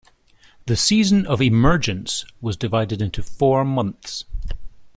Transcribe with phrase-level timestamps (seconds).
[0.65, 4.25] The Season of the Emergence was divided into four months.